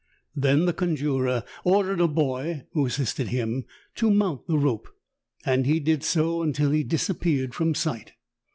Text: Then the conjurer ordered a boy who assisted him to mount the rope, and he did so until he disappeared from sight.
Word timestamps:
Then 0.35 0.65
the 0.65 0.73
conjurer 0.73 1.43
ordered 1.63 2.01
a 2.01 2.07
boy 2.07 2.63
who 2.73 2.87
assisted 2.87 3.27
him 3.27 3.65
to 3.93 4.09
mount 4.09 4.47
the 4.47 4.57
rope, 4.57 4.87
and 5.45 5.67
he 5.67 5.79
did 5.79 6.03
so 6.03 6.41
until 6.41 6.71
he 6.71 6.83
disappeared 6.83 7.53
from 7.53 7.75
sight. 7.75 8.13